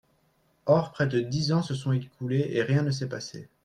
Or, 0.65 0.91
près 0.93 1.05
de 1.05 1.19
dix 1.19 1.51
ans 1.51 1.61
se 1.61 1.75
sont 1.75 1.91
écoulés, 1.91 2.47
et 2.53 2.63
rien 2.63 2.81
ne 2.81 2.89
s’est 2.89 3.07
passé. 3.07 3.47